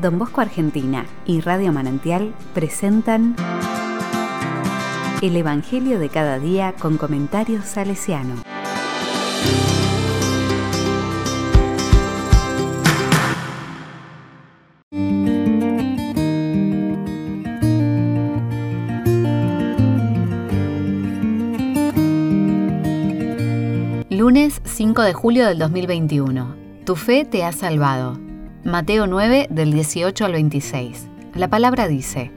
Don 0.00 0.16
Bosco 0.16 0.40
Argentina 0.40 1.06
y 1.26 1.40
Radio 1.40 1.72
Manantial 1.72 2.32
presentan 2.54 3.34
El 5.20 5.36
Evangelio 5.36 5.98
de 5.98 6.08
cada 6.08 6.38
día 6.38 6.74
con 6.78 6.98
comentarios 6.98 7.64
salesiano. 7.64 8.36
Lunes 24.10 24.60
5 24.64 25.02
de 25.02 25.12
julio 25.12 25.46
del 25.46 25.58
2021. 25.58 26.54
Tu 26.84 26.94
fe 26.94 27.24
te 27.24 27.44
ha 27.44 27.50
salvado. 27.50 28.27
Mateo 28.68 29.06
9 29.06 29.46
del 29.48 29.72
18 29.72 30.26
al 30.26 30.32
26. 30.32 31.08
La 31.34 31.48
palabra 31.48 31.88
dice, 31.88 32.30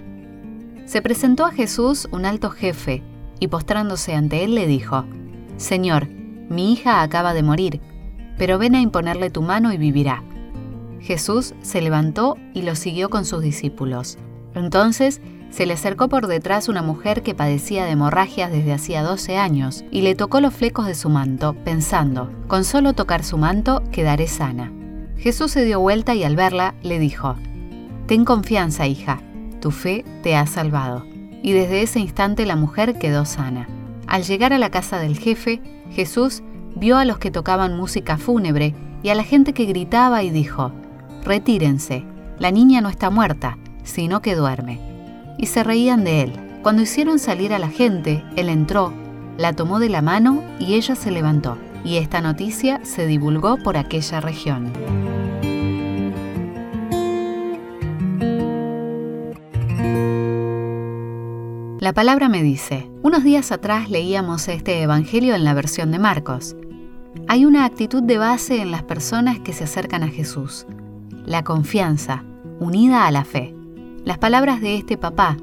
Se 0.86 1.02
presentó 1.02 1.46
a 1.46 1.52
Jesús 1.52 2.08
un 2.14 2.26
alto 2.26 2.50
jefe 2.52 3.04
y 3.42 3.50
postrándose 3.50 4.16
ante 4.16 4.46
él 4.46 4.56
le 4.56 4.66
dijo, 4.66 5.04
Señor, 5.58 6.08
mi 6.08 6.72
hija 6.72 7.02
acaba 7.02 7.34
de 7.34 7.44
morir, 7.44 7.82
pero 8.38 8.58
ven 8.58 8.76
a 8.76 8.82
imponerle 8.82 9.30
tu 9.30 9.42
mano 9.42 9.74
y 9.74 9.78
vivirá. 9.78 10.24
Jesús 11.02 11.54
se 11.64 11.82
levantó 11.82 12.38
y 12.54 12.62
lo 12.62 12.76
siguió 12.76 13.10
con 13.10 13.26
sus 13.26 13.44
discípulos. 13.44 14.18
Entonces 14.56 15.20
se 15.50 15.66
le 15.66 15.74
acercó 15.74 16.08
por 16.08 16.28
detrás 16.28 16.70
una 16.70 16.82
mujer 16.82 17.24
que 17.24 17.36
padecía 17.36 17.84
de 17.84 17.92
hemorragias 17.92 18.54
desde 18.54 18.72
hacía 18.72 19.04
12 19.04 19.36
años 19.36 19.84
y 19.92 20.02
le 20.02 20.16
tocó 20.16 20.40
los 20.40 20.54
flecos 20.54 20.86
de 20.86 20.96
su 20.96 21.10
manto, 21.10 21.58
pensando, 21.66 22.32
con 22.48 22.64
solo 22.64 22.94
tocar 22.94 23.26
su 23.26 23.38
manto 23.38 23.84
quedaré 23.92 24.28
sana. 24.28 24.72
Jesús 25.22 25.52
se 25.52 25.64
dio 25.64 25.80
vuelta 25.80 26.16
y 26.16 26.24
al 26.24 26.36
verla 26.36 26.74
le 26.82 26.98
dijo, 26.98 27.36
Ten 28.08 28.26
confianza, 28.26 28.88
hija, 28.88 29.22
tu 29.62 29.70
fe 29.70 30.04
te 30.24 30.36
ha 30.36 30.48
salvado. 30.48 31.06
Y 31.44 31.52
desde 31.52 31.84
ese 31.84 32.00
instante 32.00 32.48
la 32.48 32.56
mujer 32.56 32.98
quedó 32.98 33.26
sana. 33.26 33.70
Al 34.08 34.24
llegar 34.24 34.52
a 34.52 34.58
la 34.58 34.72
casa 34.72 34.98
del 34.98 35.20
jefe, 35.20 35.62
Jesús 35.92 36.42
vio 36.76 36.98
a 36.98 37.06
los 37.06 37.20
que 37.20 37.30
tocaban 37.30 37.78
música 37.78 38.18
fúnebre 38.18 38.74
y 39.04 39.10
a 39.10 39.16
la 39.16 39.24
gente 39.24 39.54
que 39.54 39.66
gritaba 39.66 40.24
y 40.24 40.32
dijo, 40.32 40.72
Retírense, 41.24 42.04
la 42.40 42.50
niña 42.50 42.82
no 42.82 42.90
está 42.90 43.12
muerta, 43.12 43.60
sino 43.84 44.24
que 44.24 44.36
duerme. 44.36 44.80
Y 45.38 45.46
se 45.46 45.64
reían 45.64 46.04
de 46.04 46.22
él. 46.24 46.34
Cuando 46.64 46.82
hicieron 46.82 47.20
salir 47.20 47.54
a 47.54 47.60
la 47.60 47.70
gente, 47.70 48.24
él 48.36 48.50
entró, 48.50 48.92
la 49.38 49.54
tomó 49.54 49.80
de 49.80 49.90
la 49.90 50.02
mano 50.02 50.44
y 50.60 50.74
ella 50.74 50.96
se 50.96 51.12
levantó. 51.12 51.60
Y 51.84 51.98
esta 51.98 52.22
noticia 52.22 52.80
se 52.84 53.06
divulgó 53.08 53.58
por 53.58 53.78
aquella 53.78 54.22
región. 54.22 54.72
La 61.80 61.94
palabra 61.94 62.30
me 62.30 62.44
dice, 62.44 62.88
unos 63.02 63.24
días 63.24 63.52
atrás 63.52 63.90
leíamos 63.90 64.48
este 64.48 64.84
Evangelio 64.84 65.34
en 65.34 65.44
la 65.44 65.56
versión 65.56 65.90
de 65.90 65.98
Marcos. 65.98 66.56
Hay 67.28 67.46
una 67.46 67.66
actitud 67.66 68.04
de 68.04 68.20
base 68.20 68.62
en 68.62 68.70
las 68.70 68.84
personas 68.84 69.40
que 69.40 69.52
se 69.52 69.64
acercan 69.64 70.04
a 70.04 70.08
Jesús, 70.08 70.68
la 71.26 71.44
confianza, 71.44 72.24
unida 72.60 73.08
a 73.08 73.12
la 73.12 73.24
fe. 73.24 73.56
Las 74.06 74.20
palabras 74.20 74.62
de 74.62 74.76
este 74.76 74.96
papá, 74.96 75.38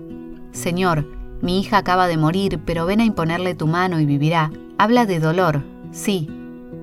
Señor, 0.52 1.06
mi 1.42 1.60
hija 1.60 1.78
acaba 1.78 2.06
de 2.06 2.16
morir, 2.16 2.60
pero 2.64 2.86
ven 2.86 3.00
a 3.00 3.04
imponerle 3.04 3.54
tu 3.54 3.66
mano 3.66 3.98
y 3.98 4.06
vivirá, 4.06 4.52
habla 4.78 5.06
de 5.06 5.18
dolor, 5.18 5.64
sí, 5.92 6.28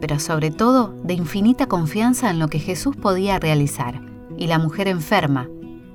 pero 0.02 0.20
sobre 0.20 0.52
todo 0.52 0.94
de 1.03 1.14
infinita 1.14 1.67
confianza 1.67 2.30
en 2.30 2.39
lo 2.39 2.48
que 2.48 2.59
Jesús 2.59 2.95
podía 2.95 3.39
realizar. 3.39 4.02
Y 4.38 4.48
la 4.48 4.59
mujer 4.59 4.88
enferma, 4.88 5.48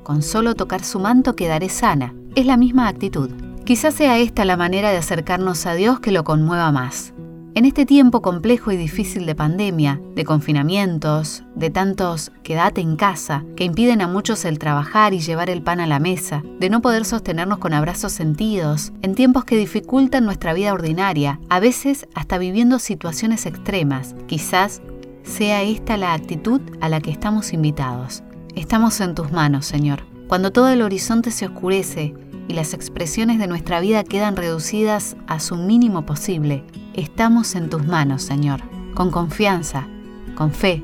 con 0.03 0.22
solo 0.22 0.55
tocar 0.55 0.83
su 0.83 0.98
manto 0.98 1.36
quedaré 1.36 1.69
sana, 1.69 2.14
es 2.34 2.47
la 2.47 2.56
misma 2.56 2.88
actitud. 2.88 3.31
Quizás 3.64 3.94
sea 3.94 4.19
esta 4.19 4.44
la 4.44 4.56
manera 4.56 4.91
de 4.91 4.97
acercarnos 4.97 5.66
a 5.66 5.75
Dios 5.75 6.00
que 6.00 6.12
lo 6.12 6.25
conmueva 6.25 6.72
más. 6.72 7.09
En 7.53 7.65
este 7.65 7.84
tiempo 7.84 8.22
complejo 8.22 8.71
y 8.71 8.77
difícil 8.77 9.27
de 9.27 9.34
pandemia, 9.34 10.00
de 10.15 10.25
confinamientos, 10.25 11.43
de 11.56 11.69
tantos 11.69 12.31
quédate 12.44 12.81
en 12.81 12.94
casa, 12.94 13.44
que 13.56 13.65
impiden 13.65 14.03
a 14.03 14.06
muchos 14.06 14.44
el 14.44 14.61
trabajar 14.61 15.15
y 15.15 15.19
llevar 15.19 15.50
el 15.50 15.61
pan 15.61 15.81
a 15.81 15.88
la 15.88 15.99
mesa, 15.99 16.44
de 16.61 16.71
no 16.71 16.81
poder 16.81 17.05
sostenernos 17.05 17.59
con 17.59 17.75
abrazos 17.75 18.12
sentidos, 18.12 18.93
en 19.03 19.16
tiempos 19.16 19.44
que 19.44 19.56
dificultan 19.56 20.25
nuestra 20.25 20.53
vida 20.53 20.72
ordinaria, 20.72 21.41
a 21.49 21.59
veces 21.59 22.06
hasta 22.15 22.38
viviendo 22.38 22.78
situaciones 22.78 23.47
extremas, 23.47 24.15
quizás 24.28 24.81
sea 25.25 25.62
esta 25.62 25.97
la 25.97 26.15
actitud 26.15 26.61
a 26.81 26.88
la 26.88 27.00
que 27.00 27.11
estamos 27.11 27.53
invitados. 27.53 28.22
Estamos 28.55 29.00
en 29.00 29.17
tus 29.17 29.32
manos, 29.32 29.67
Señor. 29.67 30.05
Cuando 30.28 30.53
todo 30.53 30.69
el 30.69 30.82
horizonte 30.82 31.32
se 31.32 31.47
oscurece, 31.47 32.15
y 32.47 32.53
las 32.53 32.75
expresiones 32.75 33.38
de 33.38 33.47
nuestra 33.47 33.78
vida 33.78 34.03
quedan 34.03 34.34
reducidas 34.34 35.17
a 35.28 35.38
su 35.38 35.55
mínimo 35.55 36.05
posible, 36.05 36.65
estamos 36.94 37.54
en 37.54 37.70
tus 37.70 37.86
manos, 37.86 38.22
Señor, 38.22 38.62
con 38.94 39.10
confianza, 39.10 39.86
con 40.34 40.52
fe, 40.52 40.82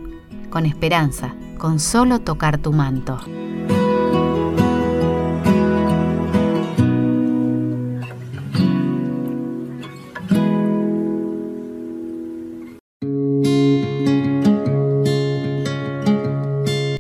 con 0.50 0.66
esperanza, 0.66 1.34
con 1.58 1.80
solo 1.80 2.20
tocar 2.20 2.58
tu 2.58 2.72
manto. 2.72 3.18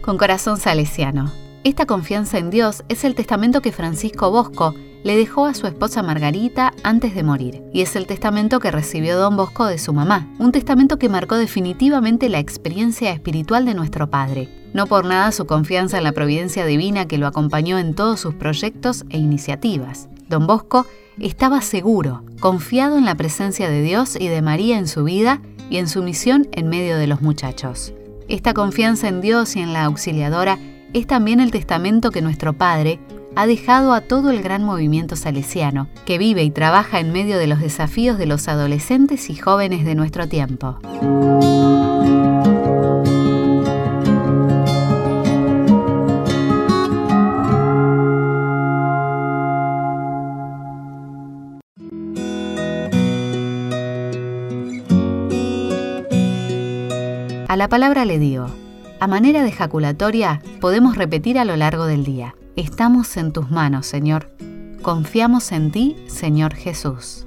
Con 0.02 0.18
corazón 0.18 0.58
salesiano. 0.58 1.32
Esta 1.64 1.84
confianza 1.84 2.38
en 2.38 2.50
Dios 2.50 2.84
es 2.88 3.02
el 3.02 3.16
testamento 3.16 3.60
que 3.60 3.72
Francisco 3.72 4.30
Bosco 4.30 4.74
le 5.06 5.16
dejó 5.16 5.46
a 5.46 5.54
su 5.54 5.68
esposa 5.68 6.02
Margarita 6.02 6.72
antes 6.82 7.14
de 7.14 7.22
morir, 7.22 7.62
y 7.72 7.82
es 7.82 7.94
el 7.94 8.08
testamento 8.08 8.58
que 8.58 8.72
recibió 8.72 9.16
don 9.16 9.36
Bosco 9.36 9.64
de 9.66 9.78
su 9.78 9.92
mamá, 9.92 10.28
un 10.40 10.50
testamento 10.50 10.98
que 10.98 11.08
marcó 11.08 11.36
definitivamente 11.36 12.28
la 12.28 12.40
experiencia 12.40 13.12
espiritual 13.12 13.64
de 13.66 13.74
nuestro 13.74 14.10
Padre. 14.10 14.48
No 14.74 14.88
por 14.88 15.04
nada 15.04 15.30
su 15.30 15.46
confianza 15.46 15.96
en 15.96 16.02
la 16.02 16.10
providencia 16.10 16.66
divina 16.66 17.06
que 17.06 17.18
lo 17.18 17.28
acompañó 17.28 17.78
en 17.78 17.94
todos 17.94 18.18
sus 18.18 18.34
proyectos 18.34 19.04
e 19.10 19.18
iniciativas. 19.18 20.08
Don 20.28 20.48
Bosco 20.48 20.86
estaba 21.20 21.60
seguro, 21.60 22.24
confiado 22.40 22.98
en 22.98 23.04
la 23.04 23.14
presencia 23.14 23.70
de 23.70 23.82
Dios 23.82 24.16
y 24.18 24.26
de 24.26 24.42
María 24.42 24.76
en 24.76 24.88
su 24.88 25.04
vida 25.04 25.40
y 25.70 25.76
en 25.76 25.86
su 25.86 26.02
misión 26.02 26.48
en 26.50 26.68
medio 26.68 26.96
de 26.96 27.06
los 27.06 27.22
muchachos. 27.22 27.92
Esta 28.26 28.54
confianza 28.54 29.06
en 29.06 29.20
Dios 29.20 29.54
y 29.54 29.60
en 29.60 29.72
la 29.72 29.84
auxiliadora 29.84 30.58
es 30.94 31.06
también 31.06 31.38
el 31.38 31.52
testamento 31.52 32.10
que 32.10 32.22
nuestro 32.22 32.54
Padre 32.54 32.98
ha 33.36 33.46
dejado 33.46 33.92
a 33.92 34.00
todo 34.00 34.30
el 34.30 34.42
gran 34.42 34.64
movimiento 34.64 35.14
salesiano, 35.14 35.88
que 36.06 36.16
vive 36.16 36.42
y 36.42 36.50
trabaja 36.50 37.00
en 37.00 37.12
medio 37.12 37.36
de 37.38 37.46
los 37.46 37.60
desafíos 37.60 38.16
de 38.16 38.24
los 38.24 38.48
adolescentes 38.48 39.28
y 39.28 39.36
jóvenes 39.36 39.84
de 39.84 39.94
nuestro 39.94 40.26
tiempo. 40.26 40.78
A 57.48 57.56
la 57.56 57.68
palabra 57.68 58.06
le 58.06 58.18
digo, 58.18 58.48
manera 59.06 59.42
de 59.42 59.48
ejaculatoria, 59.48 60.42
podemos 60.60 60.96
repetir 60.96 61.38
a 61.38 61.44
lo 61.44 61.56
largo 61.56 61.86
del 61.86 62.04
día. 62.04 62.34
Estamos 62.56 63.16
en 63.16 63.32
tus 63.32 63.50
manos, 63.50 63.86
Señor. 63.86 64.30
Confiamos 64.82 65.52
en 65.52 65.70
ti, 65.70 65.96
Señor 66.06 66.54
Jesús. 66.54 67.26